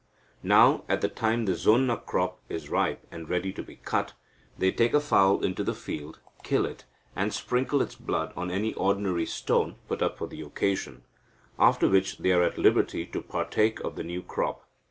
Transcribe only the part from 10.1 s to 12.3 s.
for the occasion, after which